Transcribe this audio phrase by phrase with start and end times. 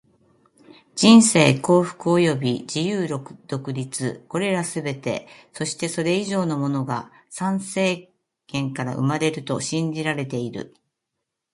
[0.95, 8.11] 人生、幸福、喜び、自由、独立――これらすべて、そしてそれ以上のものが参政
[8.47, 10.75] 権から生まれると信じられている。